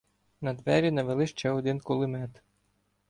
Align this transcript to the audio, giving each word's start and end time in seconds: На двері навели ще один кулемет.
На 0.41 0.53
двері 0.53 0.91
навели 0.91 1.27
ще 1.27 1.51
один 1.51 1.79
кулемет. 1.79 2.41